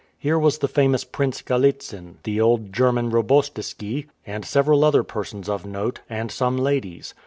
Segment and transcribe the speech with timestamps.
[0.17, 5.63] Here was the famous Prince Galitzin, the old German Robostiski, and several other persons of
[5.63, 7.13] note, and some ladies.